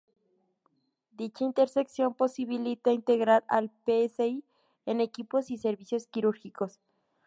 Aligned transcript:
Dicha 1.11 1.43
intersección 1.45 2.15
posibilita 2.15 2.91
integrar 2.91 3.45
al 3.47 3.69
"psi" 3.85 4.43
en 4.87 4.99
equipos 4.99 5.51
y 5.51 5.59
servicios 5.59 6.07
quirúrgicos. 6.07 6.79